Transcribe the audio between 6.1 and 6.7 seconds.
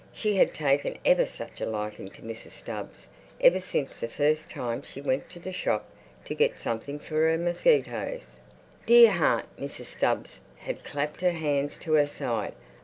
to get